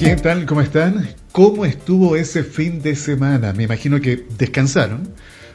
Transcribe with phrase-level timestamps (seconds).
[0.00, 0.46] ¿Qué tal?
[0.46, 1.06] ¿Cómo están?
[1.30, 3.52] ¿Cómo estuvo ese fin de semana?
[3.52, 5.12] Me imagino que descansaron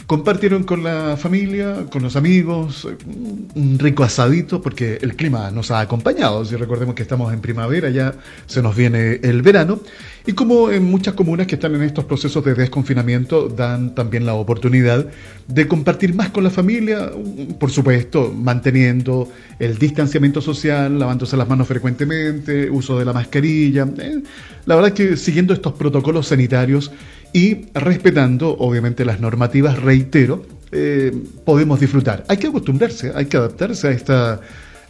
[0.07, 2.87] compartieron con la familia, con los amigos,
[3.55, 6.45] un rico asadito, porque el clima nos ha acompañado.
[6.45, 8.13] Si recordemos que estamos en primavera, ya
[8.45, 9.79] se nos viene el verano.
[10.27, 14.33] Y como en muchas comunas que están en estos procesos de desconfinamiento, dan también la
[14.33, 15.07] oportunidad
[15.47, 17.11] de compartir más con la familia,
[17.59, 19.29] por supuesto, manteniendo
[19.59, 23.87] el distanciamiento social, lavándose las manos frecuentemente, uso de la mascarilla.
[23.99, 24.21] Eh,
[24.65, 26.91] la verdad es que siguiendo estos protocolos sanitarios
[27.33, 31.11] y respetando, obviamente, las normativas, reitero, eh,
[31.45, 32.23] podemos disfrutar.
[32.27, 34.41] Hay que acostumbrarse, hay que adaptarse a esta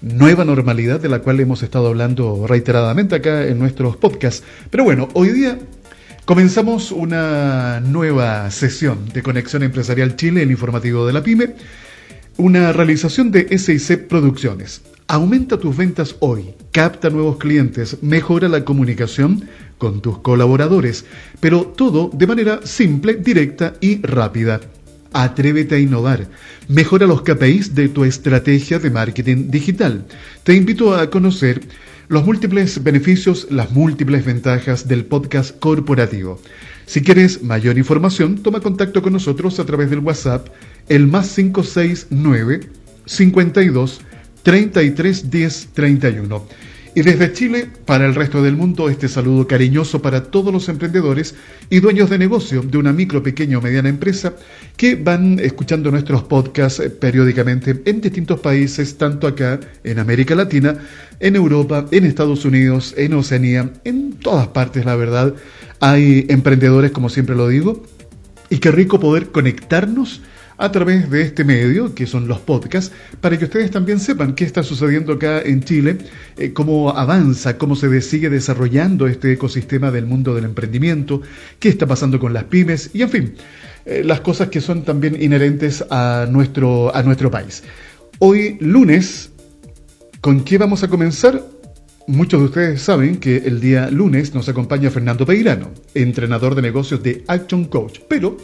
[0.02, 4.44] nueva normalidad de la cual hemos estado hablando reiteradamente acá en nuestros podcasts.
[4.70, 5.58] Pero bueno, hoy día
[6.26, 11.56] comenzamos una nueva sesión de Conexión Empresarial Chile, el informativo de la PyME,
[12.38, 14.82] una realización de SIC Producciones.
[15.08, 21.06] Aumenta tus ventas hoy, capta nuevos clientes, mejora la comunicación con tus colaboradores,
[21.40, 24.62] pero todo de manera simple, directa y rápida.
[25.14, 26.28] Atrévete a innovar.
[26.68, 30.06] Mejora los KPIs de tu estrategia de marketing digital.
[30.44, 31.62] Te invito a conocer
[32.08, 36.40] los múltiples beneficios, las múltiples ventajas del podcast corporativo.
[36.86, 40.50] Si quieres mayor información, toma contacto con nosotros a través del WhatsApp,
[40.88, 42.70] el más 569
[43.06, 44.02] 52
[44.44, 46.48] 33 10 31.
[46.98, 51.36] Y desde Chile, para el resto del mundo, este saludo cariñoso para todos los emprendedores
[51.70, 54.36] y dueños de negocio de una micro, pequeña o mediana empresa
[54.78, 60.78] que van escuchando nuestros podcasts periódicamente en distintos países, tanto acá en América Latina,
[61.20, 65.34] en Europa, en Estados Unidos, en Oceanía, en todas partes, la verdad.
[65.82, 67.84] Hay emprendedores, como siempre lo digo,
[68.50, 70.22] y qué rico poder conectarnos
[70.58, 74.46] a través de este medio, que son los podcasts, para que ustedes también sepan qué
[74.46, 75.98] está sucediendo acá en Chile,
[76.38, 81.22] eh, cómo avanza, cómo se sigue desarrollando este ecosistema del mundo del emprendimiento,
[81.60, 83.36] qué está pasando con las pymes y, en fin,
[83.86, 87.64] eh, las cosas que son también inherentes a nuestro, a nuestro país.
[88.20, 89.32] Hoy, lunes,
[90.22, 91.44] ¿con qué vamos a comenzar?
[92.08, 97.02] Muchos de ustedes saben que el día lunes nos acompaña Fernando Peirano, entrenador de negocios
[97.02, 98.38] de Action Coach, pero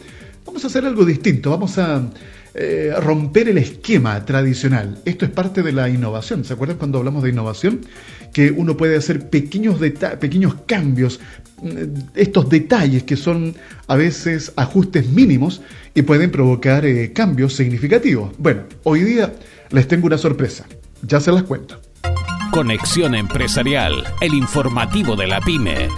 [0.44, 2.10] Vamos a hacer algo distinto, vamos a
[2.54, 5.00] eh, romper el esquema tradicional.
[5.04, 6.44] Esto es parte de la innovación.
[6.44, 7.80] ¿Se acuerdan cuando hablamos de innovación?
[8.32, 9.78] Que uno puede hacer pequeños,
[10.20, 11.20] pequeños cambios,
[11.62, 13.54] mm, estos detalles que son
[13.86, 15.62] a veces ajustes mínimos
[15.94, 18.32] y pueden provocar eh, cambios significativos.
[18.36, 19.32] Bueno, hoy día
[19.70, 20.66] les tengo una sorpresa.
[21.02, 21.80] Ya se las cuento.
[22.52, 25.88] Conexión Empresarial, el informativo de la pyme.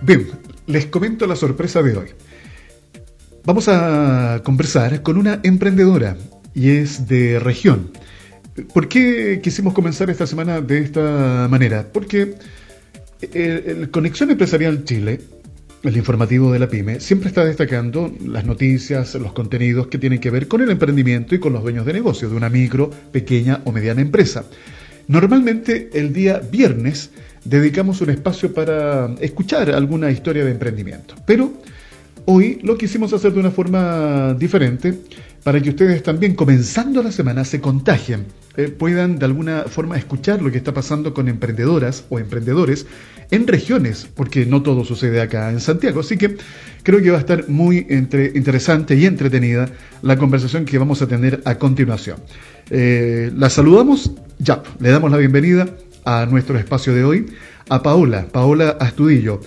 [0.00, 0.26] Bien,
[0.66, 2.08] les comento la sorpresa de hoy.
[3.46, 6.16] Vamos a conversar con una emprendedora
[6.52, 7.92] y es de región.
[8.74, 11.86] ¿Por qué quisimos comenzar esta semana de esta manera?
[11.92, 12.34] Porque
[13.32, 15.20] el, Conexión Empresarial Chile,
[15.84, 20.30] el informativo de la PyME, siempre está destacando las noticias, los contenidos que tienen que
[20.30, 23.70] ver con el emprendimiento y con los dueños de negocio de una micro, pequeña o
[23.70, 24.46] mediana empresa.
[25.06, 27.10] Normalmente el día viernes
[27.44, 31.52] dedicamos un espacio para escuchar alguna historia de emprendimiento, pero
[32.28, 34.98] Hoy lo quisimos hacer de una forma diferente
[35.44, 38.26] para que ustedes también, comenzando la semana, se contagien,
[38.56, 42.84] eh, puedan de alguna forma escuchar lo que está pasando con emprendedoras o emprendedores
[43.30, 46.00] en regiones, porque no todo sucede acá en Santiago.
[46.00, 46.36] Así que
[46.82, 49.68] creo que va a estar muy interesante y entretenida
[50.02, 52.18] la conversación que vamos a tener a continuación.
[52.70, 54.10] Eh, la saludamos,
[54.40, 55.68] ya, le damos la bienvenida
[56.04, 57.26] a nuestro espacio de hoy,
[57.68, 59.40] a Paola, Paola Astudillo.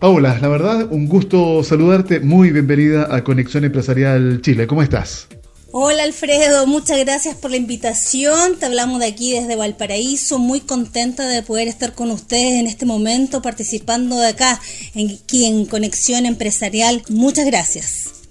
[0.00, 2.20] Paola, la verdad, un gusto saludarte.
[2.20, 4.66] Muy bienvenida a Conexión Empresarial Chile.
[4.66, 5.28] ¿Cómo estás?
[5.72, 8.58] Hola Alfredo, muchas gracias por la invitación.
[8.58, 10.38] Te hablamos de aquí desde Valparaíso.
[10.38, 14.58] Muy contenta de poder estar con ustedes en este momento participando de acá,
[14.92, 17.02] aquí en Conexión Empresarial.
[17.10, 18.22] Muchas gracias.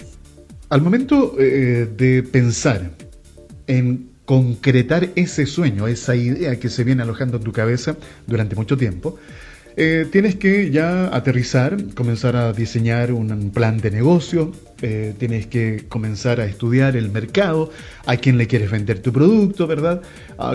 [0.69, 2.89] Al momento eh, de pensar
[3.67, 8.75] en concretar ese sueño, esa idea que se viene alojando en tu cabeza durante mucho
[8.75, 9.19] tiempo,
[9.81, 15.85] eh, tienes que ya aterrizar, comenzar a diseñar un plan de negocio, eh, tienes que
[15.87, 17.71] comenzar a estudiar el mercado,
[18.05, 20.01] a quién le quieres vender tu producto, ¿verdad?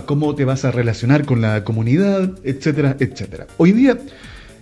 [0.05, 3.47] Cómo te vas a relacionar con la comunidad, etcétera, etcétera.
[3.57, 3.99] Hoy día,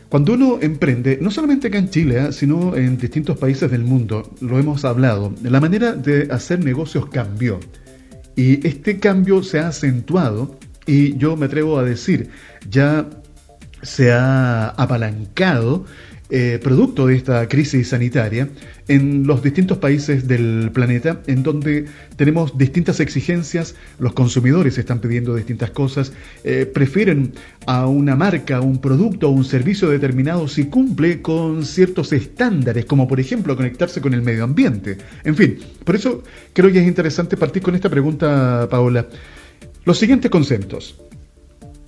[0.09, 2.33] cuando uno emprende, no solamente acá en Chile, ¿eh?
[2.33, 7.59] sino en distintos países del mundo, lo hemos hablado, la manera de hacer negocios cambió.
[8.37, 10.57] Y este cambio se ha acentuado
[10.87, 12.29] y yo me atrevo a decir,
[12.69, 13.09] ya
[13.83, 15.85] se ha apalancado
[16.35, 18.49] eh, producto de esta crisis sanitaria
[18.89, 21.85] en los distintos países del planeta, en donde
[22.17, 27.35] tenemos distintas exigencias, los consumidores están pidiendo distintas cosas, eh, prefieren
[27.67, 33.07] a una marca, un producto o un servicio determinado si cumple con ciertos estándares, como
[33.07, 34.97] por ejemplo conectarse con el medio ambiente.
[35.25, 36.23] En fin, por eso
[36.55, 39.07] creo que es interesante partir con esta pregunta, Paola.
[39.85, 40.99] Los siguientes conceptos.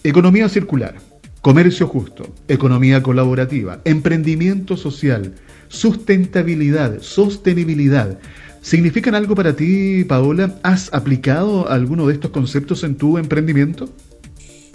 [0.02, 0.96] Economía circular,
[1.44, 5.34] comercio justo, economía colaborativa, emprendimiento social,
[5.68, 8.18] sustentabilidad, sostenibilidad.
[8.62, 10.58] ¿Significan algo para ti, Paola?
[10.62, 13.90] ¿Has aplicado alguno de estos conceptos en tu emprendimiento?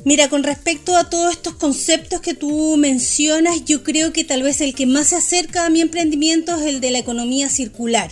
[0.06, 4.62] Mira, con respecto a todos estos conceptos que tú mencionas, yo creo que tal vez
[4.62, 8.12] el que más se acerca a mi emprendimiento es el de la economía circular.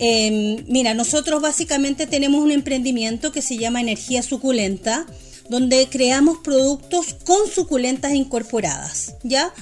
[0.00, 5.06] Em, mira, nosotros básicamente tenemos un emprendimiento que se llama Energía Suculenta,
[5.48, 9.52] donde creamos productos con suculentas incorporadas, ¿ya?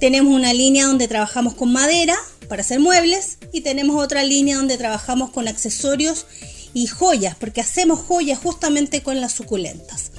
[0.00, 2.16] Tenemos una línea donde trabajamos con madera
[2.48, 6.26] para hacer muebles y tenemos otra línea donde trabajamos con accesorios
[6.74, 10.10] y joyas, porque hacemos joyas justamente con las suculentas.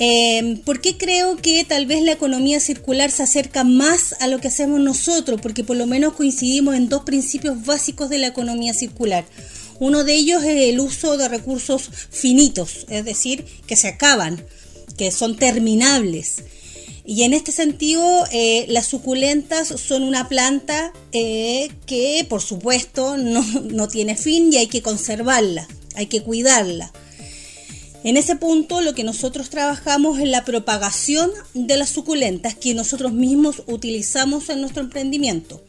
[0.00, 4.40] Eh, ¿Por qué creo que tal vez la economía circular se acerca más a lo
[4.40, 5.40] que hacemos nosotros?
[5.40, 9.24] Porque por lo menos coincidimos en dos principios básicos de la economía circular.
[9.80, 14.44] Uno de ellos es el uso de recursos finitos, es decir, que se acaban,
[14.96, 16.42] que son terminables.
[17.04, 23.42] Y en este sentido, eh, las suculentas son una planta eh, que, por supuesto, no,
[23.70, 26.92] no tiene fin y hay que conservarla, hay que cuidarla.
[28.04, 33.12] En ese punto lo que nosotros trabajamos es la propagación de las suculentas que nosotros
[33.12, 35.62] mismos utilizamos en nuestro emprendimiento.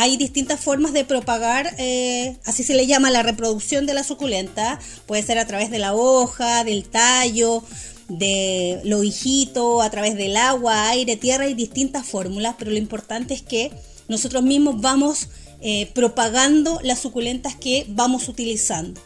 [0.00, 4.80] Hay distintas formas de propagar, eh, así se le llama la reproducción de la suculenta.
[5.04, 7.62] Puede ser a través de la hoja, del tallo,
[8.08, 13.34] de lo hijito, a través del agua, aire, tierra, hay distintas fórmulas, pero lo importante
[13.34, 13.72] es que
[14.08, 15.28] nosotros mismos vamos
[15.60, 18.98] eh, propagando las suculentas que vamos utilizando.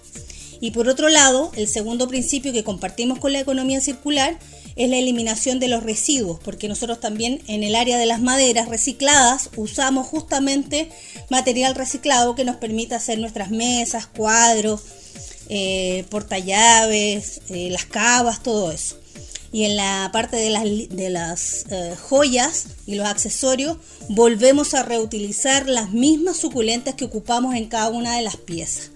[0.61, 4.38] Y por otro lado, el segundo principio que compartimos con la economía circular
[4.76, 8.69] es la eliminación de los residuos, porque nosotros también en el área de las maderas
[8.69, 10.88] recicladas usamos justamente
[11.31, 14.82] material reciclado que nos permite hacer nuestras mesas, cuadros,
[15.49, 18.99] eh, portallaves, eh, las cavas, todo eso.
[19.53, 23.76] Y en la parte de las, de las eh, joyas y los accesorios,
[24.09, 28.91] volvemos a reutilizar las mismas suculentas que ocupamos en cada una de las piezas.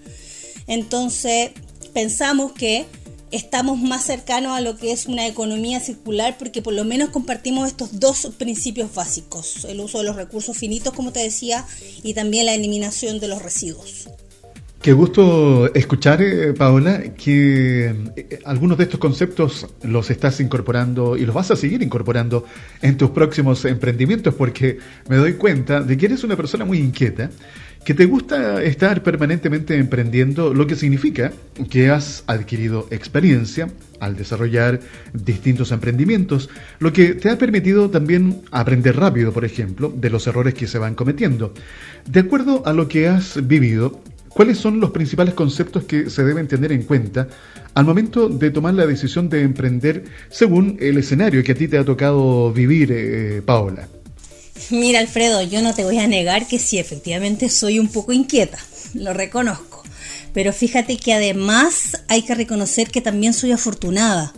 [0.67, 1.51] Entonces
[1.93, 2.85] pensamos que
[3.31, 7.67] estamos más cercanos a lo que es una economía circular porque por lo menos compartimos
[7.67, 11.65] estos dos principios básicos, el uso de los recursos finitos, como te decía,
[12.03, 14.09] y también la eliminación de los residuos.
[14.81, 21.25] Qué gusto escuchar, eh, Paola, que eh, algunos de estos conceptos los estás incorporando y
[21.25, 22.45] los vas a seguir incorporando
[22.81, 24.77] en tus próximos emprendimientos, porque
[25.09, 27.29] me doy cuenta de que eres una persona muy inquieta
[27.89, 31.31] que te gusta estar permanentemente emprendiendo, lo que significa
[31.71, 33.67] que has adquirido experiencia
[33.99, 34.79] al desarrollar
[35.11, 40.53] distintos emprendimientos, lo que te ha permitido también aprender rápido, por ejemplo, de los errores
[40.53, 41.51] que se van cometiendo.
[42.05, 46.47] De acuerdo a lo que has vivido, ¿cuáles son los principales conceptos que se deben
[46.47, 47.27] tener en cuenta
[47.73, 51.79] al momento de tomar la decisión de emprender según el escenario que a ti te
[51.79, 53.87] ha tocado vivir, eh, Paola?
[54.69, 58.59] Mira, Alfredo, yo no te voy a negar que sí, efectivamente soy un poco inquieta,
[58.93, 59.83] lo reconozco.
[60.33, 64.33] Pero fíjate que además hay que reconocer que también soy afortunada,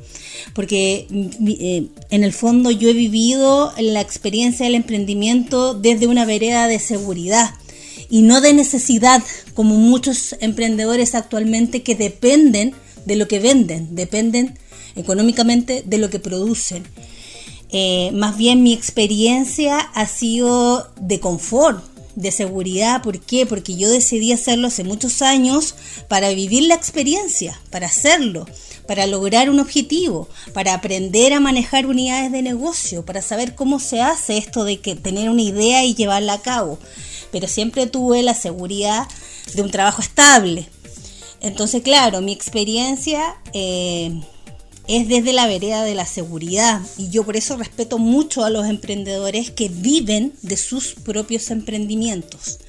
[0.54, 6.26] porque mm, eh, en el fondo yo he vivido la experiencia del emprendimiento desde una
[6.26, 7.52] vereda de seguridad
[8.10, 9.22] y no de necesidad,
[9.54, 12.74] como muchos emprendedores actualmente que dependen
[13.06, 14.58] de lo que venden, dependen
[14.96, 16.84] económicamente de lo que producen.
[17.72, 21.84] Eh, más bien mi experiencia ha sido de confort,
[22.16, 23.02] de seguridad.
[23.02, 23.46] ¿Por qué?
[23.46, 25.76] Porque yo decidí hacerlo hace muchos años
[26.08, 28.46] para vivir la experiencia, para hacerlo,
[28.88, 34.02] para lograr un objetivo, para aprender a manejar unidades de negocio, para saber cómo se
[34.02, 36.78] hace esto de que tener una idea y llevarla a cabo.
[37.32, 39.08] Pero siempre tuve la seguridad
[39.54, 40.68] de un trabajo estable.
[41.40, 44.22] Entonces, claro, mi experiencia eh,
[44.88, 48.66] es desde la vereda de la seguridad y yo por eso respeto mucho a los
[48.66, 52.60] emprendedores que viven de sus propios emprendimientos.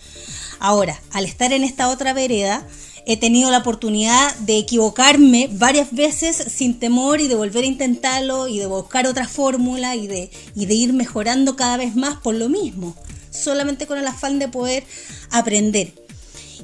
[0.58, 2.66] Ahora, al estar en esta otra vereda,
[3.04, 8.46] he tenido la oportunidad de equivocarme varias veces sin temor y de volver a intentarlo
[8.46, 12.34] y de buscar otra fórmula y de, y de ir mejorando cada vez más por
[12.34, 12.94] lo mismo,
[13.30, 14.84] solamente con el afán de poder
[15.30, 15.94] aprender.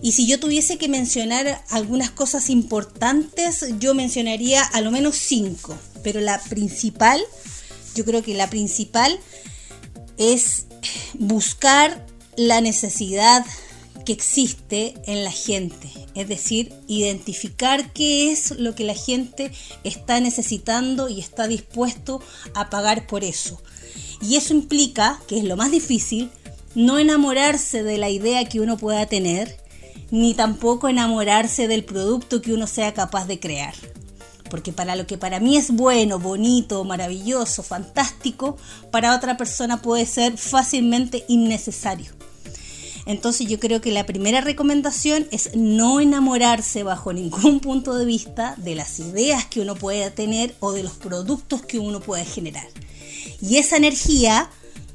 [0.02, 5.76] Y si yo tuviese que mencionar algunas cosas importantes, yo mencionaría a lo menos cinco.
[6.02, 7.20] Pero la principal,
[7.94, 9.18] yo creo que la principal
[10.16, 10.66] es
[11.14, 13.44] buscar la necesidad
[14.04, 19.50] que existe en la gente, es decir, identificar qué es lo que la gente
[19.84, 22.22] está necesitando y está dispuesto
[22.54, 23.60] a pagar por eso.
[24.22, 26.30] Y eso implica, que es lo más difícil,
[26.74, 29.58] no enamorarse de la idea que uno pueda tener,
[30.10, 33.74] ni tampoco enamorarse del producto que uno sea capaz de crear.
[34.50, 38.56] Porque para lo que para mí es bueno, bonito, maravilloso, fantástico,
[38.90, 42.12] para otra persona puede ser fácilmente innecesario.
[43.04, 48.54] Entonces yo creo que la primera recomendación es no enamorarse bajo ningún punto de vista
[48.58, 52.66] de las ideas que uno pueda tener o de los productos que uno puede generar.
[53.40, 54.50] Y esa energía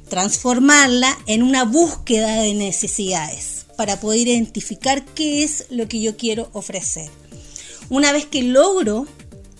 [0.08, 6.48] transformarla en una búsqueda de necesidades para poder identificar qué es lo que yo quiero
[6.52, 7.10] ofrecer.
[7.88, 9.06] Una vez que logro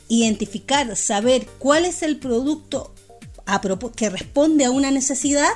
[0.09, 2.95] identificar, saber cuál es el producto
[3.97, 5.51] que responde a una necesidad,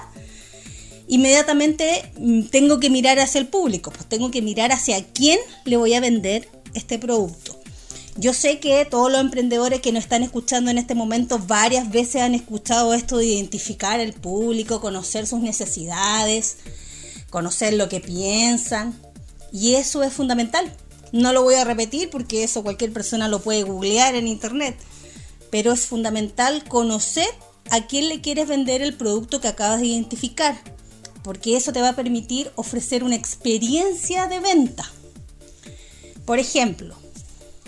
[1.06, 5.76] inmediatamente mm, tengo que mirar hacia el público, pues tengo que mirar hacia quién le
[5.76, 7.58] voy a vender este producto.
[8.16, 12.20] Yo sé que todos los emprendedores que nos están escuchando en este momento varias veces
[12.20, 16.56] han escuchado esto de identificar el público, conocer sus necesidades,
[17.30, 18.98] conocer lo que piensan.
[19.52, 20.74] Y eso es fundamental.
[21.12, 24.76] No lo voy a repetir porque eso cualquier persona lo puede googlear en internet.
[25.50, 27.28] Pero es fundamental conocer
[27.70, 30.58] a quién le quieres vender el producto que acabas de identificar.
[31.22, 34.90] Porque eso te va a permitir ofrecer una experiencia de venta.
[36.24, 36.94] Por ejemplo,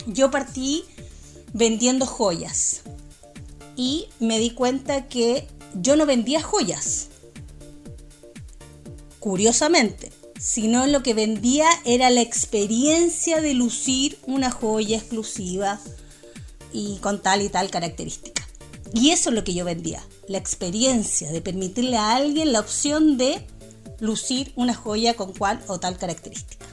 [0.06, 0.84] yo partí
[1.52, 2.82] vendiendo joyas
[3.76, 7.08] y me di cuenta que yo no vendía joyas.
[9.20, 15.78] Curiosamente, sino lo que vendía era la experiencia de lucir una joya exclusiva
[16.72, 18.46] y con tal y tal característica.
[18.92, 23.18] Y eso es lo que yo vendía, la experiencia de permitirle a alguien la opción
[23.18, 23.46] de
[24.00, 26.66] lucir una joya con cual o tal característica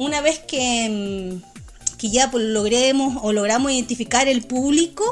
[0.00, 5.04] una vez que, mm, que ya pues, logremos o logramos identificar el público,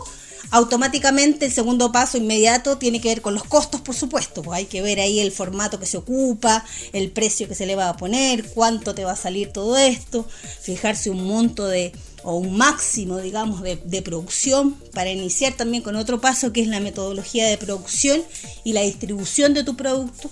[0.50, 4.42] automáticamente el segundo paso inmediato tiene que ver con los costos, por supuesto.
[4.42, 7.76] Pues hay que ver ahí el formato que se ocupa, el precio que se le
[7.76, 10.26] va a poner, cuánto te va a salir todo esto,
[10.60, 11.92] fijarse un monto de
[12.24, 16.66] o un máximo, digamos, de, de producción para iniciar también con otro paso que es
[16.66, 18.22] la metodología de producción
[18.64, 20.28] y la distribución de tu producto.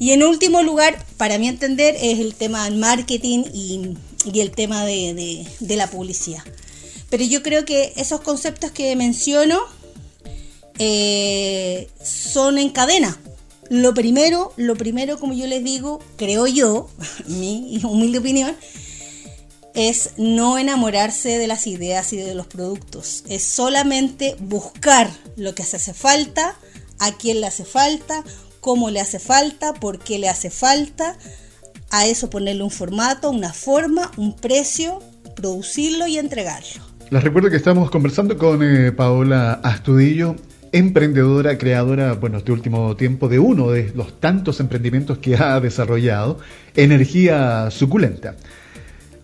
[0.00, 3.94] Y en último lugar, para mi entender, es el tema del marketing y,
[4.40, 6.42] el tema de, la publicidad.
[7.10, 9.60] Pero yo creo que esos conceptos que menciono
[10.78, 13.18] eh, son en cadena.
[13.68, 16.88] Lo primero, lo primero, como yo les digo, creo yo,
[17.26, 18.56] mi humilde opinión,
[19.74, 23.24] es no enamorarse de las ideas y de los productos.
[23.28, 26.56] Es solamente buscar lo que se hace falta,
[26.98, 28.24] a quién le hace falta,
[28.60, 31.16] cómo le hace falta, por qué le hace falta,
[31.90, 35.00] a eso ponerle un formato, una forma, un precio,
[35.34, 36.89] producirlo y entregarlo.
[37.10, 40.36] Les recuerdo que estamos conversando con eh, Paola Astudillo,
[40.70, 46.38] emprendedora, creadora, bueno, este último tiempo de uno de los tantos emprendimientos que ha desarrollado,
[46.76, 48.36] Energía Suculenta.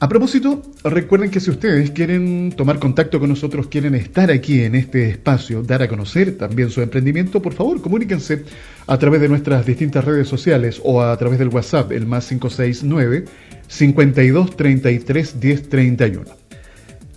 [0.00, 4.74] A propósito, recuerden que si ustedes quieren tomar contacto con nosotros, quieren estar aquí en
[4.74, 8.42] este espacio, dar a conocer también su emprendimiento, por favor, comuníquense
[8.88, 13.26] a través de nuestras distintas redes sociales o a través del WhatsApp, el más 569
[13.68, 16.45] 52 33 10 31.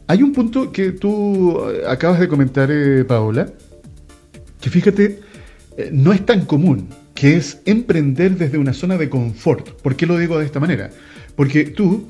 [0.09, 3.47] Hay un punto que tú eh, acabas de comentar, eh, Paola,
[4.59, 5.19] que fíjate,
[5.77, 9.69] eh, no es tan común, que es emprender desde una zona de confort.
[9.83, 10.89] ¿Por qué lo digo de esta manera?
[11.35, 12.07] Porque tú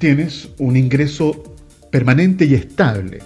[0.00, 1.54] tienes un ingreso
[1.92, 3.20] permanente y estable,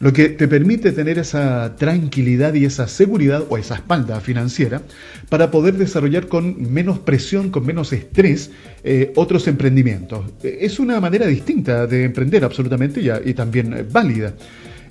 [0.00, 4.82] lo que te permite tener esa tranquilidad y esa seguridad o esa espalda financiera
[5.28, 8.50] para poder desarrollar con menos presión, con menos estrés
[8.84, 10.24] eh, otros emprendimientos.
[10.42, 14.34] Es una manera distinta de emprender absolutamente y, y también eh, válida.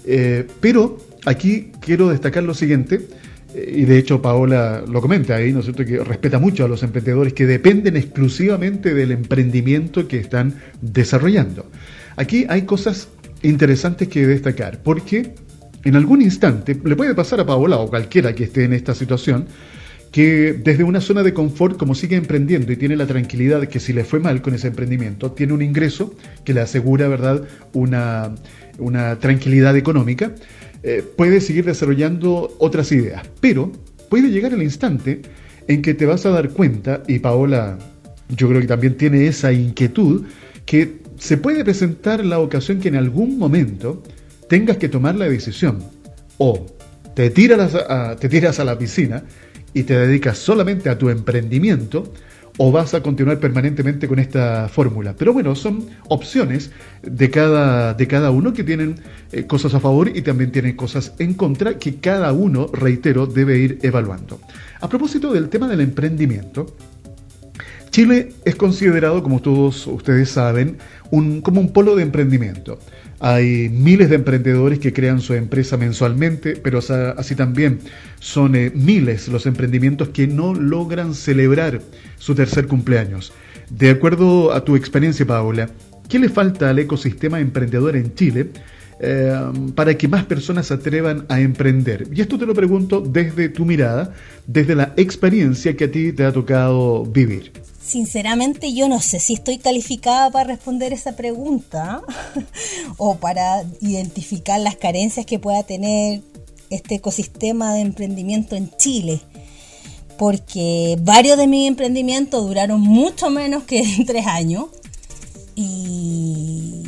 [0.05, 3.07] Eh, pero aquí quiero destacar lo siguiente,
[3.55, 6.83] y de hecho Paola lo comenta ahí, ¿no es cierto?, que respeta mucho a los
[6.83, 11.65] emprendedores que dependen exclusivamente del emprendimiento que están desarrollando.
[12.17, 13.09] Aquí hay cosas
[13.43, 15.35] interesantes que destacar, porque
[15.83, 19.45] en algún instante le puede pasar a Paola o cualquiera que esté en esta situación,
[20.11, 23.79] que desde una zona de confort, como sigue emprendiendo y tiene la tranquilidad de que
[23.79, 28.33] si le fue mal con ese emprendimiento, tiene un ingreso que le asegura, ¿verdad?, una,
[28.79, 30.33] una tranquilidad económica,
[30.83, 33.23] eh, puede seguir desarrollando otras ideas.
[33.41, 33.71] Pero
[34.09, 35.21] puede llegar el instante
[35.67, 37.77] en que te vas a dar cuenta, y Paola
[38.29, 40.25] yo creo que también tiene esa inquietud,
[40.65, 44.03] que se puede presentar la ocasión que en algún momento
[44.49, 45.79] tengas que tomar la decisión.
[46.37, 46.65] O
[47.15, 47.73] te tiras
[48.59, 49.23] a, la piscina
[49.73, 52.13] y te dedicas solamente a tu emprendimiento,
[52.59, 55.15] o vas a continuar permanentemente con esta fórmula.
[55.15, 56.71] Pero bueno, son opciones
[57.03, 58.95] de cada, de cada uno que tienen
[59.31, 63.59] eh, cosas a favor y también tienen cosas en contra que cada uno, reitero, debe
[63.59, 64.39] ir evaluando.
[64.81, 66.75] A propósito del tema del emprendimiento,
[67.97, 70.77] Chile es considerado, como todos ustedes saben,
[71.09, 72.77] un, como un polo de emprendimiento.
[73.19, 77.79] Hay miles de emprendedores que crean su empresa mensualmente, pero así también
[78.19, 81.81] son eh, miles los emprendimientos que no logran celebrar
[82.19, 83.33] su tercer cumpleaños.
[83.71, 85.67] De acuerdo a tu experiencia, Paola,
[86.07, 88.51] ¿qué le falta al ecosistema emprendedor en Chile
[88.99, 89.33] eh,
[89.73, 92.07] para que más personas se atrevan a emprender?
[92.13, 94.13] Y esto te lo pregunto desde tu mirada,
[94.45, 97.53] desde la experiencia que a ti te ha tocado vivir.
[97.87, 102.01] Sinceramente yo no sé si estoy calificada para responder esa pregunta
[102.97, 106.21] o para identificar las carencias que pueda tener
[106.69, 109.21] este ecosistema de emprendimiento en Chile.
[110.17, 114.65] Porque varios de mis emprendimientos duraron mucho menos que tres años.
[115.55, 116.83] Y,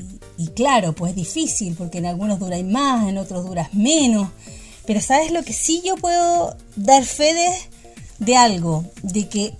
[0.53, 4.27] claro, pues es difícil, porque en algunos duráis más, en otros duras menos.
[4.85, 7.51] Pero ¿sabes lo que sí yo puedo dar fe de,
[8.19, 8.83] de algo?
[9.01, 9.53] De que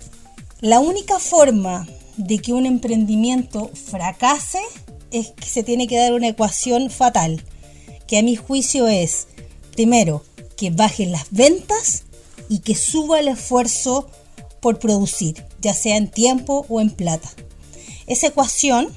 [0.60, 1.88] la única forma
[2.18, 4.60] de que un emprendimiento fracase
[5.10, 7.42] es que se tiene que dar una ecuación fatal,
[8.06, 9.26] que a mi juicio es,
[9.72, 10.22] primero,
[10.58, 12.04] que bajen las ventas
[12.50, 14.06] y que suba el esfuerzo
[14.60, 17.30] por producir, ya sea en tiempo o en plata.
[18.06, 18.88] Esa ecuación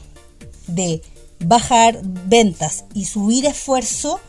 [0.67, 1.01] de
[1.46, 4.20] bajar ventas y subir esfuerzo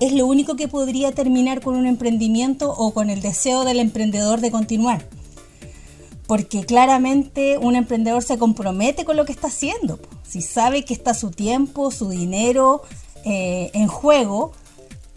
[0.00, 4.42] es lo único que podría terminar con un emprendimiento o con el deseo del emprendedor
[4.42, 5.13] de continuar
[6.26, 9.98] porque claramente un emprendedor se compromete con lo que está haciendo.
[10.26, 12.82] Si sabe que está su tiempo, su dinero
[13.24, 14.52] eh, en juego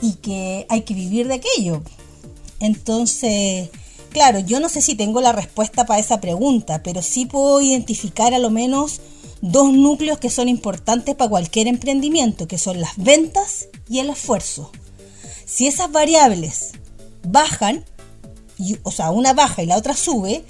[0.02, 1.82] y que hay que vivir de aquello.
[2.60, 3.70] Entonces,
[4.10, 8.34] claro, yo no sé si tengo la respuesta para esa pregunta, pero sí puedo identificar
[8.34, 9.02] a lo menos
[9.42, 14.72] dos núcleos que son importantes para cualquier emprendimiento, que son las ventas y el esfuerzo.
[15.46, 16.72] Si esas variables
[17.24, 17.86] bajan,
[18.84, 20.44] o sea, una baja y la otra sube,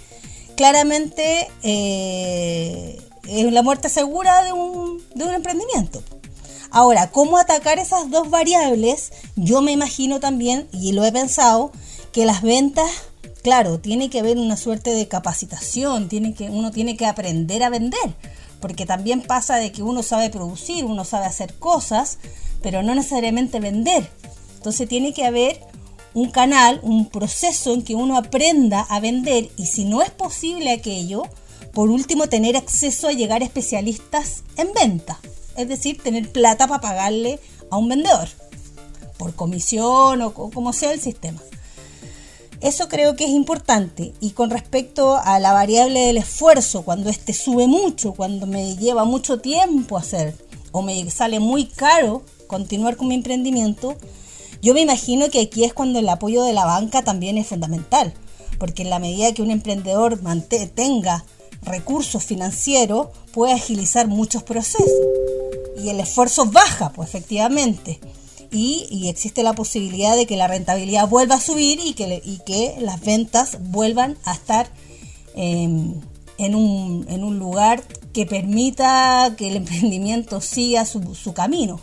[0.58, 6.04] claramente eh, es la muerte segura de un, de un emprendimiento.
[6.72, 9.14] Ahora, ¿cómo atacar esas dos variables?
[9.38, 11.72] Yo me imagino también, y lo he pensado,
[12.12, 12.90] que las ventas,
[13.42, 17.70] claro, tiene que haber una suerte de capacitación, tiene que, uno tiene que aprender a
[17.70, 18.16] vender,
[18.60, 22.18] porque también pasa de que uno sabe producir, uno sabe hacer cosas,
[22.62, 24.10] pero no necesariamente vender.
[24.56, 25.62] Entonces tiene que haber
[26.18, 30.72] un canal, un proceso en que uno aprenda a vender y si no es posible
[30.72, 31.22] aquello,
[31.74, 35.20] por último tener acceso a llegar a especialistas en venta,
[35.56, 38.28] es decir, tener plata para pagarle a un vendedor,
[39.20, 41.40] por comisión o, como sea el sistema.
[42.62, 44.14] Eso creo que es importante.
[44.20, 49.06] Y con respecto a la variable del esfuerzo, cuando este sube mucho, cuando me lleva
[49.06, 50.34] mucho tiempo hacer
[50.72, 53.96] o me sale muy caro continuar con mi emprendimiento,
[54.62, 58.14] yo me imagino que aquí es cuando el apoyo de la banca también es fundamental,
[58.58, 60.20] porque en la medida que un emprendedor
[60.74, 61.26] tenga
[61.62, 64.90] recursos financieros, puede agilizar muchos procesos.
[65.78, 68.00] Y el esfuerzo baja, pues efectivamente.
[68.50, 73.58] Y, existe la posibilidad de que la rentabilidad vuelva a subir y que, las ventas
[73.60, 74.72] vuelvan a estar
[75.36, 76.02] em,
[76.38, 81.80] en, un, en, un, lugar que permita que el emprendimiento siga su, su camino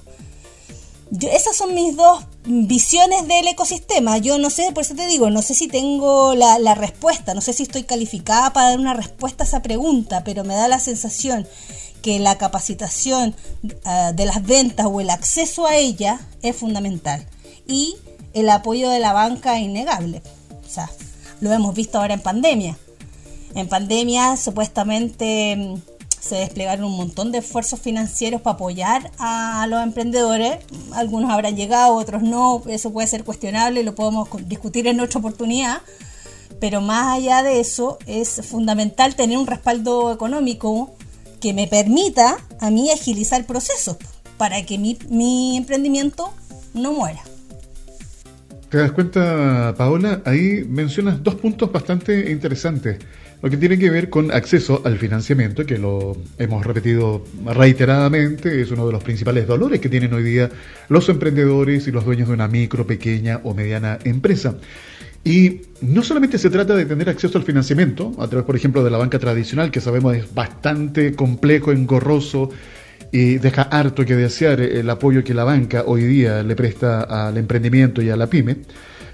[1.22, 4.18] esas son mis dos visiones del ecosistema.
[4.18, 7.52] Yo no sé, por eso te digo, no sé si tengo la, respuesta, no sé
[7.52, 11.46] si estoy calificada para dar una respuesta a esa pregunta, pero me da la sensación
[12.02, 13.34] que la capacitación
[13.84, 17.26] ah, de las ventas o el acceso a ella es fundamental.
[17.66, 17.96] Y
[18.34, 20.22] el apoyo de la banca es innegable.
[20.66, 20.90] O sea,
[21.40, 22.76] lo hemos visto ahora en pandemia.
[23.54, 25.78] En pandemia, supuestamente
[26.24, 30.58] se desplegaron un montón de esfuerzos financieros para apoyar a los emprendedores.
[30.94, 32.62] Algunos habrán llegado, otros no.
[32.66, 35.82] Eso puede ser cuestionable, lo podemos discutir en otra oportunidad.
[36.60, 40.94] Pero más allá de eso, es fundamental tener un respaldo económico
[41.40, 43.98] que me permita a mí agilizar el proceso
[44.38, 46.32] para que mi emprendimiento
[46.72, 47.20] no muera.
[48.70, 50.22] ¿Te das cuenta, Paola?
[50.24, 52.98] Ahí mencionas dos puntos bastante interesantes
[53.44, 58.70] lo que tiene que ver con acceso al financiamiento, que lo hemos repetido reiteradamente, es
[58.70, 60.48] uno de los principales dolores que tienen hoy día
[60.88, 64.56] los emprendedores y los dueños de una micro, pequeña o mediana empresa.
[65.24, 68.90] Y no solamente se trata de tener acceso al financiamiento, a través, por ejemplo, de
[68.90, 72.48] la banca tradicional, que sabemos es bastante complejo, engorroso
[73.12, 77.36] y deja harto que desear el apoyo que la banca hoy día le presta al
[77.36, 78.56] emprendimiento y a la pyme,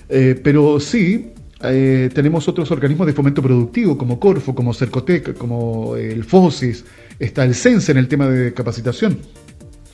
[0.09, 5.97] eh, pero sí eh, tenemos otros organismos de fomento productivo como Corfo, como Cercotec, como
[5.97, 6.85] el FOSIS,
[7.19, 9.19] está el CENSE en el tema de capacitación,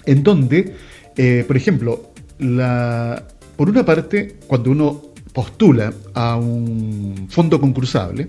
[0.04, 0.74] en donde,
[1.16, 3.26] eh, por ejemplo, la,
[3.56, 5.02] por una parte, cuando uno
[5.32, 8.28] postula a un fondo concursable,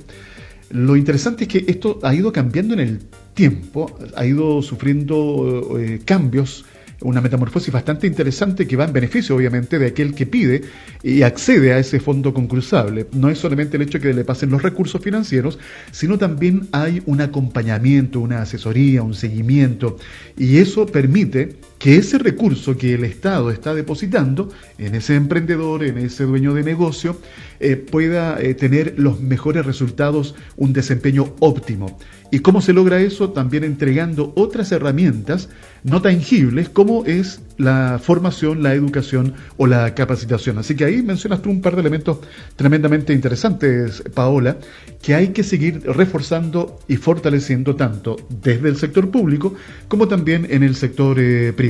[0.71, 2.99] lo interesante es que esto ha ido cambiando en el
[3.33, 6.65] tiempo, ha ido sufriendo eh, cambios
[7.01, 10.61] una metamorfosis bastante interesante que va en beneficio, obviamente, de aquel que pide
[11.03, 13.07] y accede a ese fondo concursable.
[13.13, 15.59] No es solamente el hecho que le pasen los recursos financieros,
[15.91, 19.97] sino también hay un acompañamiento, una asesoría, un seguimiento,
[20.37, 25.97] y eso permite que ese recurso que el Estado está depositando en ese emprendedor, en
[25.97, 27.19] ese dueño de negocio,
[27.59, 31.97] eh, pueda eh, tener los mejores resultados, un desempeño óptimo.
[32.29, 33.29] ¿Y cómo se logra eso?
[33.29, 35.49] También entregando otras herramientas
[35.83, 40.57] no tangibles como es la formación, la educación o la capacitación.
[40.57, 42.19] Así que ahí mencionas tú un par de elementos
[42.57, 44.57] tremendamente interesantes, Paola,
[45.01, 49.55] que hay que seguir reforzando y fortaleciendo tanto desde el sector público
[49.87, 51.66] como también en el sector eh, privado.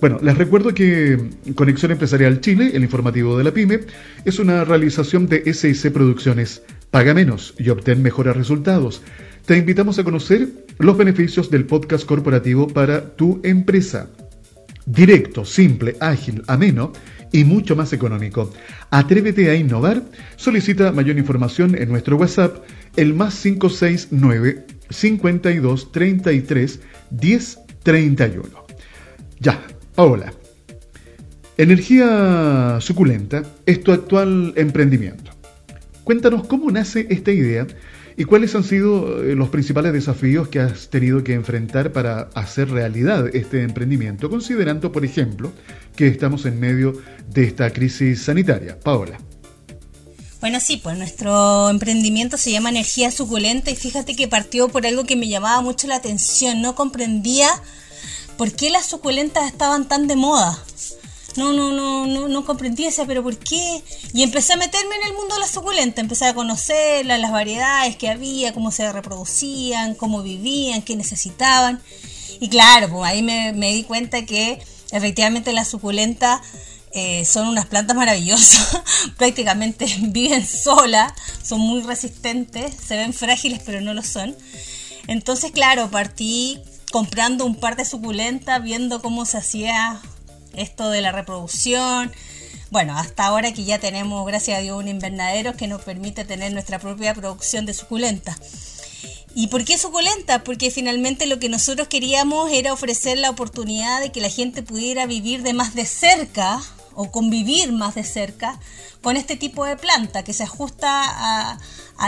[0.00, 1.18] Bueno, les recuerdo que
[1.54, 3.80] Conexión Empresarial Chile, el informativo de la PyME,
[4.24, 6.62] es una realización de SIC Producciones.
[6.90, 9.02] Paga menos y obtén mejores resultados
[9.48, 10.46] te invitamos a conocer
[10.78, 14.10] los beneficios del podcast corporativo para tu empresa.
[14.84, 16.92] Directo, simple, ágil, ameno
[17.32, 18.52] y mucho más económico.
[18.90, 20.02] Atrévete a innovar.
[20.36, 22.62] Solicita mayor información en nuestro WhatsApp,
[22.96, 28.67] el más 569 52 33 10 31.
[29.40, 29.62] Ya,
[29.94, 30.32] Paola.
[31.56, 35.32] Energía suculenta es tu actual emprendimiento.
[36.04, 37.66] Cuéntanos cómo nace esta idea
[38.18, 42.68] ¿Y cuáles han sido eh, los principales desafíos que has tenido que enfrentar para hacer
[42.68, 45.52] realidad este emprendimiento, considerando, por ejemplo,
[45.94, 48.80] que estamos en medio de esta crisis sanitaria?
[48.80, 49.20] Paola.
[50.40, 55.04] Bueno, sí, pues nuestro emprendimiento se llama Energía Suculenta y fíjate que partió por algo
[55.04, 56.60] que me llamaba mucho la atención.
[56.60, 57.48] No comprendía
[58.38, 60.64] por qué las suculentas estaban tan de moda
[61.38, 63.82] no, no, no, no, no comprendí esa, pero ¿por qué?
[64.12, 67.96] Y empecé a meterme en el mundo de la suculenta, empecé a conocerlas, las variedades
[67.96, 71.80] que había, cómo se reproducían, cómo vivían, qué necesitaban.
[72.40, 76.40] Y claro, pues ahí me, di cuenta que efectivamente las suculentas
[76.92, 78.80] eh, son unas plantas maravillosas,
[79.16, 84.36] prácticamente viven solas, son muy resistentes, se ven frágiles pero no lo son.
[85.06, 90.00] Entonces, claro, partí comprando un par de suculentas, viendo cómo se hacía
[90.54, 92.12] esto de la reproducción.
[92.70, 96.52] Bueno, hasta ahora que ya tenemos, gracias a Dios, un invernadero que nos permite tener
[96.52, 98.36] nuestra propia producción de suculenta.
[99.34, 100.42] ¿Y por qué suculenta?
[100.42, 105.06] Porque finalmente lo que nosotros queríamos era ofrecer la oportunidad de que la gente pudiera
[105.06, 106.60] vivir de más de cerca
[106.98, 108.58] o convivir más de cerca
[109.02, 111.58] con este tipo de planta que se ajusta a,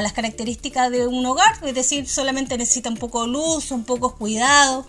[0.03, 4.11] las características de un hogar, es decir, solamente necesita un poco de luz, un poco
[4.11, 4.85] de cuidado.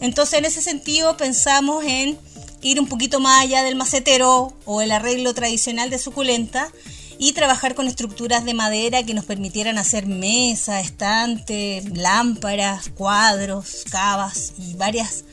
[0.00, 2.16] Entonces, en ese sentido, pensamos en
[2.62, 6.70] ir un poquito más allá del macetero o el arreglo tradicional de suculenta
[7.18, 14.52] y trabajar con estructuras de madera que nos permitieran hacer mesa, estante, lámparas, cuadros, cavas
[14.58, 15.24] y varias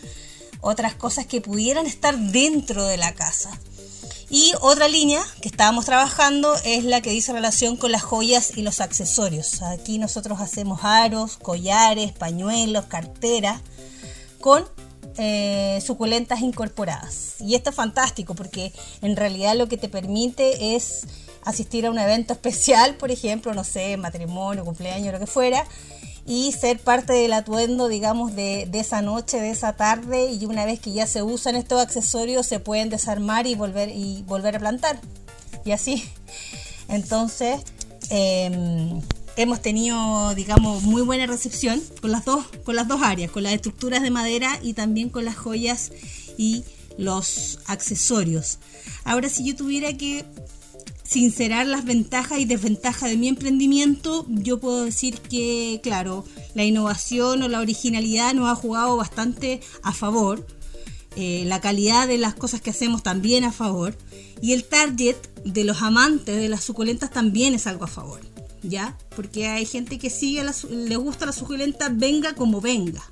[0.62, 3.52] otras cosas que pudieran estar dentro de la casa.
[4.30, 8.62] Y otra línea que estábamos trabajando es la que dice relación con las joyas y
[8.62, 9.62] los accesorios.
[9.62, 13.62] Aquí nosotros hacemos aros, collares, pañuelos, carteras
[14.42, 14.66] con
[15.18, 17.36] eh, suculentas incorporadas.
[17.40, 21.08] Y esto es fantástico porque en realidad lo que te permite es
[21.44, 25.66] asistir a un evento especial, por ejemplo, no sé, matrimonio, cumpleaños, lo que fuera,
[26.28, 30.82] y ser parte del atuendo, digamos, de, esa noche, de esa tarde, y una vez
[30.82, 35.00] que ya se usan estos accesorios, se pueden desarmar y volver, y volver a plantar.
[35.64, 36.04] Y así.
[36.90, 37.62] Entonces,
[38.10, 39.02] em,
[39.38, 43.54] hemos tenido, digamos, muy buena recepción con las dos, con las dos áreas, con las
[43.54, 45.94] estructuras de madera y también con las joyas
[46.38, 46.66] y
[46.98, 48.60] los accesorios.
[49.06, 50.26] Ahora, si yo tuviera que
[51.08, 57.44] sincerar las ventajas y desventajas de mi emprendimiento, yo puedo decir que, claro, la innovación
[57.44, 60.46] o la originalidad nos ha jugado bastante a favor.
[61.16, 63.98] Eh, la calidad de las cosas que hacemos también a favor.
[64.42, 65.16] Y el target
[65.46, 68.22] de los amantes de las suculentas también es algo a favor.
[68.64, 68.98] ¿ya?
[69.16, 73.04] Porque hay gente que sigue, le gusta la suculenta, venga como venga.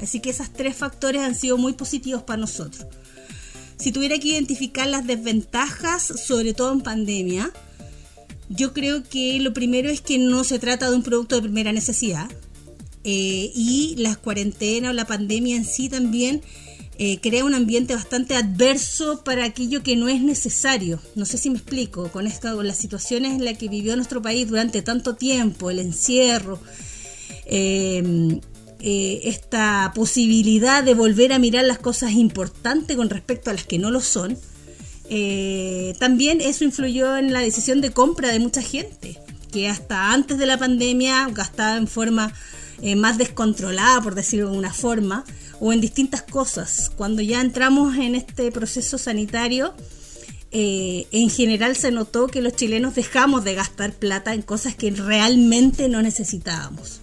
[0.00, 2.86] Así que esos tres factores han sido muy positivos para nosotros.
[3.80, 7.50] Si tuviera que identificar las desventajas, sobre todo en pandemia,
[8.50, 11.72] yo creo que lo primero es que no se trata de un producto de primera
[11.72, 12.30] necesidad.
[13.04, 16.42] Eh, y las cuarentenas o la pandemia en sí también
[16.98, 21.00] eh, crea un ambiente bastante adverso para aquello que no es necesario.
[21.14, 24.20] No sé si me explico, con, esta, con las situaciones en las que vivió nuestro
[24.20, 26.60] país durante tanto tiempo, el encierro,
[27.46, 28.40] eh,
[28.80, 33.78] eh, esta posibilidad de volver a mirar las cosas importantes con respecto a las que
[33.78, 34.36] no lo son,
[35.98, 39.18] también eso influyó en la decisión de compra de mucha gente,
[39.50, 42.32] que hasta antes de la pandemia gastaba en forma
[42.96, 45.24] más descontrolada, por decirlo de alguna forma,
[45.58, 46.92] o en distintas cosas.
[46.96, 49.74] Cuando ya entramos en este proceso sanitario,
[50.52, 54.90] eh, en general se notó que los chilenos dejamos de gastar plata en cosas que
[54.90, 57.00] realmente no necesitábamos.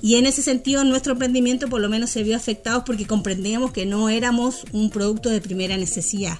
[0.00, 3.86] Y en ese sentido nuestro emprendimiento por lo menos se vio afectado porque comprendíamos que
[3.86, 6.38] no éramos un producto de primera necesidad.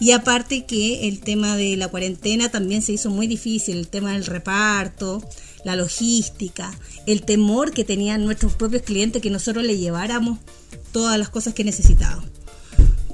[0.00, 4.12] Y aparte que el tema de la cuarentena también se hizo muy difícil, el tema
[4.12, 5.22] del reparto,
[5.64, 6.72] la logística,
[7.06, 10.38] el temor que tenían nuestros propios clientes que nosotros le lleváramos
[10.92, 12.28] todas las cosas que necesitábamos.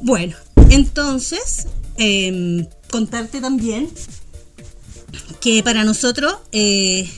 [0.03, 0.37] Bueno,
[0.71, 3.89] entonces, em, contarte también
[5.41, 7.09] que para nosotros eh,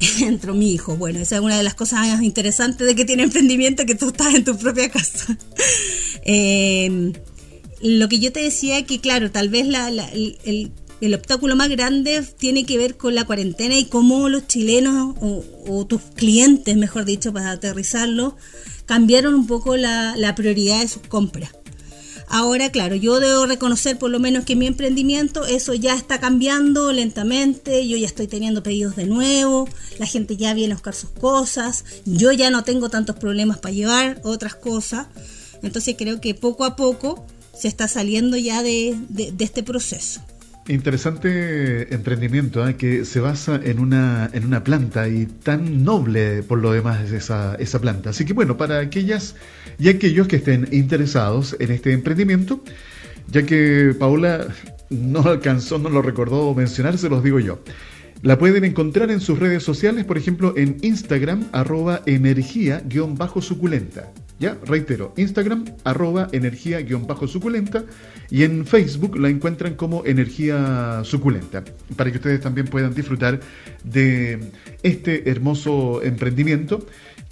[0.20, 0.96] entró mi hijo.
[0.96, 4.34] Bueno, esa es una de las cosas interesantes de que tiene emprendimiento, que tú estás
[4.34, 5.36] en tu propia casa.
[6.28, 7.12] Em,
[7.80, 12.64] lo que yo te decía que, claro, tal vez el, el obstáculo más grande tiene
[12.64, 17.52] que ver con la cuarentena y cómo los chilenos o, tus clientes, mejor dicho, para
[17.52, 18.36] aterrizarlo,
[18.86, 21.50] cambiaron un poco la, prioridad de sus compras.
[22.28, 26.92] Ahora, claro, yo debo reconocer por lo menos que mi emprendimiento, eso ya está cambiando
[26.92, 31.10] lentamente, yo ya estoy teniendo pedidos de nuevo, la gente ya viene a buscar sus
[31.10, 35.06] cosas, yo ya no tengo tantos problemas para llevar otras cosas,
[35.62, 37.24] entonces creo que poco a poco
[37.56, 38.96] se está saliendo ya de
[39.38, 40.20] este proceso.
[40.68, 42.74] Interesante emprendimiento ¿eh?
[42.74, 47.54] que se basa en una, en una planta y tan noble por lo demás esa,
[47.56, 48.10] esa planta.
[48.10, 49.36] Así que bueno, para aquellas
[49.78, 52.64] y aquellos que estén interesados en este emprendimiento,
[53.28, 54.48] ya que Paula
[54.90, 57.60] no alcanzó, no lo recordó mencionar, se los digo yo.
[58.22, 64.10] La pueden encontrar en sus redes sociales, por ejemplo en Instagram, arroba energía-suculenta.
[64.38, 67.84] Ya, reitero, Instagram, arroba energía-suculenta
[68.30, 71.64] y en Facebook la encuentran como energía suculenta,
[71.96, 73.40] para que ustedes también puedan disfrutar
[73.82, 74.38] de
[74.82, 76.84] este hermoso emprendimiento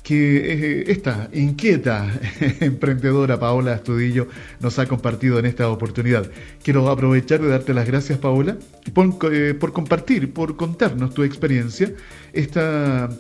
[0.03, 2.21] que eh, esta inquieta
[2.61, 4.29] emprendedora Paola Astudillo
[4.61, 6.31] nos ha compartido en esta oportunidad.
[6.63, 8.57] Quiero aprovechar de darte las gracias Paola
[8.95, 11.93] por, eh, por compartir, por contarnos tu experiencia,
[12.33, 13.11] esta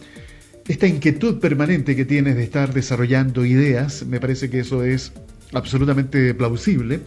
[0.66, 5.12] esta inquietud permanente que tienes de estar desarrollando ideas, me parece que eso es
[5.52, 7.00] absolutamente plausible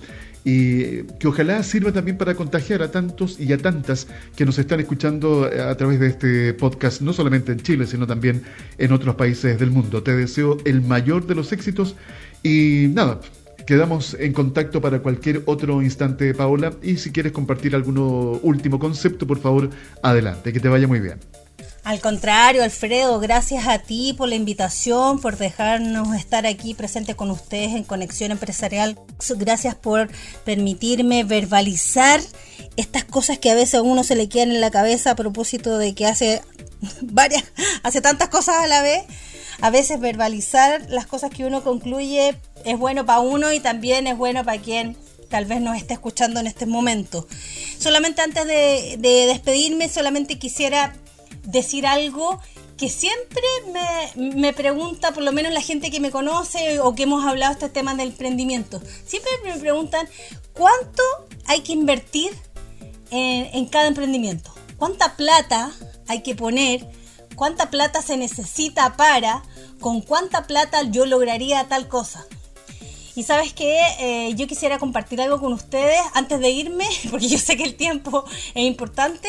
[0.44, 4.80] y que ojalá sirva también para contagiar a tantos y a tantas que nos están
[4.80, 8.44] escuchando a través de este podcast, no solamente en Chile, sino también
[8.78, 10.04] en otros países del mundo.
[10.04, 11.96] Te deseo el mayor de los éxitos
[12.44, 13.20] y nada,
[13.66, 17.98] quedamos en contacto para cualquier otro instante, Paola, y si quieres compartir algún
[18.42, 19.70] último concepto, por favor,
[20.02, 21.18] adelante, que te vaya muy bien.
[21.88, 27.32] Al contrario, Alfredo, gracias a ti por la invitación, por dejarnos estar aquí presente con
[27.32, 29.00] ustedes en Conexión Empresarial.
[29.38, 30.10] Gracias por
[30.44, 32.20] permitirme verbalizar
[32.76, 35.78] estas cosas que a veces a uno se le quedan en la cabeza a propósito
[35.78, 36.42] de que hace
[37.04, 37.46] varias,
[37.84, 39.06] hace tantas cosas a la vez.
[39.62, 44.18] A veces verbalizar las cosas que uno concluye es bueno para uno y también es
[44.18, 44.98] bueno para quien
[45.30, 47.26] tal vez nos esté escuchando en este momento.
[47.80, 50.94] Solamente antes de, de despedirme, solamente quisiera
[51.48, 52.40] decir algo
[52.78, 53.42] que siempre
[54.16, 57.70] me, pregunta, por lo menos la gente que me conoce o que hemos hablado este
[57.70, 60.08] tema del emprendimiento, siempre me preguntan
[60.54, 61.02] cuánto
[61.46, 62.32] hay que invertir
[63.10, 65.72] en, en cada emprendimiento, cuánta plata
[66.08, 66.88] hay que poner,
[67.36, 69.42] cuánta plata se necesita para,
[69.80, 72.28] con cuánta plata yo lograría tal cosa.
[73.18, 77.40] Y sabes que eh, yo quisiera compartir algo con ustedes antes de irme, porque yo
[77.40, 79.28] sé que el tiempo es importante.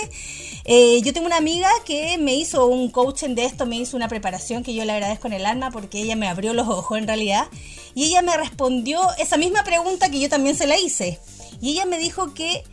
[0.71, 4.07] Eh, yo tengo una amiga que me hizo un coaching de esto, me hizo una
[4.07, 7.07] preparación que yo le agradezco en el alma porque ella me abrió los ojos en
[7.07, 7.49] realidad.
[7.95, 11.19] Y ella me respondió esa misma pregunta que yo también se la hice.
[11.63, 12.65] Y ella me dijo que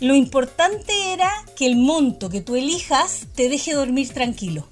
[0.00, 4.66] lo importante era que el monto que tú elijas te deje dormir tranquilo.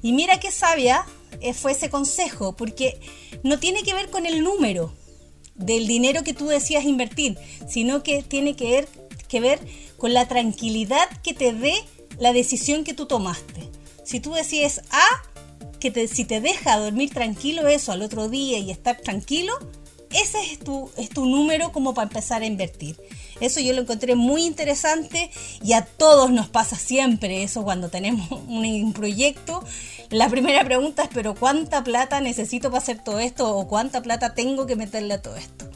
[0.00, 1.04] Y mira qué sabia
[1.40, 3.00] eh, fue ese consejo, porque
[3.42, 4.94] no tiene que ver con el número,
[5.56, 7.36] del dinero que tú decías invertir,
[7.68, 8.88] sino que tiene que ver,
[9.28, 9.60] que ver
[9.96, 11.74] con la tranquilidad que te dé
[12.18, 13.68] la decisión que tú tomaste.
[14.04, 15.06] Si tú decides A,
[15.78, 19.52] que te, si te deja dormir tranquilo eso al otro día y estar tranquilo,
[20.12, 22.96] ese es tu, es tu número como para empezar a invertir.
[23.40, 25.30] Eso yo lo encontré muy interesante
[25.62, 29.64] y a todos nos pasa siempre eso cuando tenemos un proyecto.
[30.10, 33.56] La primera pregunta es, pero ¿cuánta plata necesito para hacer todo esto?
[33.56, 35.66] ¿O cuánta plata tengo que meterle a todo esto?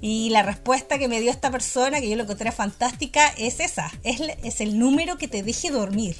[0.00, 3.92] Y la respuesta que me dio esta persona, que yo lo encontré fantástica, es esa,
[4.02, 6.16] es, es el número que te deje dormir.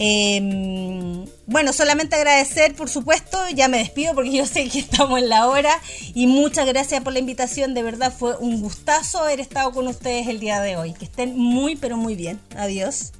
[0.00, 5.28] Em, bueno, solamente agradecer, por supuesto, ya me despido porque yo sé que estamos en
[5.28, 5.72] la hora
[6.14, 10.28] y muchas gracias por la invitación, de verdad fue un gustazo haber estado con ustedes
[10.28, 10.92] el día de hoy.
[10.92, 12.38] Que estén muy, pero muy bien.
[12.56, 13.12] Adiós.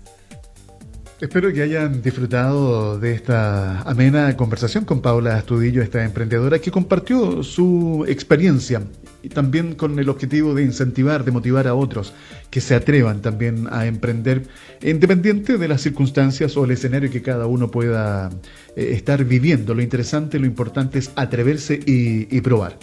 [1.20, 7.42] Espero que hayan disfrutado de esta amena conversación con Paula Astudillo, esta emprendedora que compartió
[7.42, 8.82] su experiencia
[9.22, 12.14] y también con el objetivo de incentivar, de motivar a otros
[12.50, 14.46] que se atrevan también a emprender,
[14.82, 18.30] independiente de las circunstancias o el escenario que cada uno pueda
[18.76, 19.74] eh, estar viviendo.
[19.74, 22.78] Lo interesante, lo importante es atreverse y, y probar.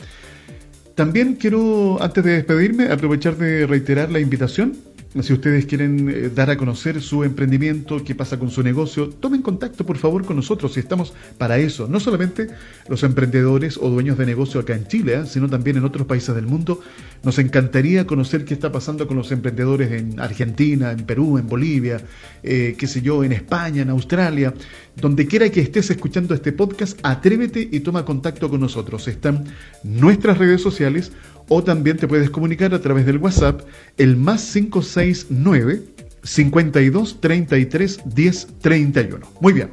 [0.96, 4.78] También quiero, antes de despedirme, aprovechar de reiterar la invitación
[5.24, 9.42] si ustedes quieren eh, dar a conocer su emprendimiento, qué pasa con su negocio, tomen
[9.42, 11.88] contacto por favor con nosotros y estamos para eso.
[11.88, 12.48] No solamente
[12.90, 15.26] los emprendedores o dueños de negocio acá en Chile, ¿eh?
[15.26, 16.82] sino también en otros países del mundo.
[17.24, 22.02] Nos encantaría conocer qué está pasando con los emprendedores en Argentina, en Perú, en Bolivia,
[22.44, 24.54] eh, qué sé yo, en España, en Australia.
[24.96, 29.08] Donde quiera que estés escuchando este podcast, atrévete y toma contacto con nosotros.
[29.08, 29.46] Están
[29.84, 31.12] nuestras redes sociales
[31.48, 33.62] o también te puedes comunicar a través del WhatsApp
[33.98, 35.82] el más 569
[36.24, 39.28] 52 33 10 31.
[39.42, 39.70] Muy bien.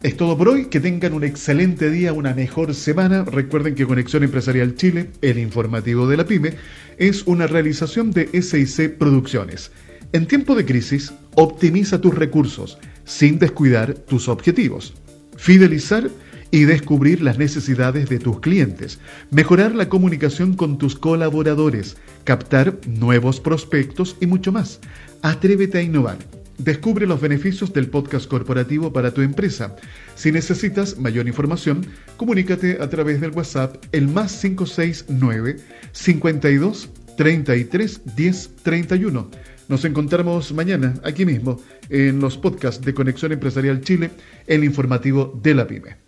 [0.00, 3.24] Es todo por hoy, que tengan un excelente día, una mejor semana.
[3.24, 6.54] Recuerden que Conexión Empresarial Chile, el informativo de la pyme,
[6.98, 9.72] es una realización de SIC Producciones.
[10.12, 14.94] En tiempo de crisis, optimiza tus recursos sin descuidar tus objetivos.
[15.36, 16.08] Fidelizar
[16.50, 18.98] y descubrir las necesidades de tus clientes,
[19.30, 24.80] mejorar la comunicación con tus colaboradores, captar nuevos prospectos y mucho más.
[25.22, 26.18] Atrévete a innovar.
[26.58, 29.76] Descubre los beneficios del podcast corporativo para tu empresa.
[30.16, 35.56] Si necesitas mayor información, comunícate a través del WhatsApp el más 569
[35.92, 39.30] 52 33 10 31.
[39.68, 44.10] Nos encontramos mañana aquí mismo en los podcasts de Conexión Empresarial Chile,
[44.46, 46.07] el informativo de la PyME.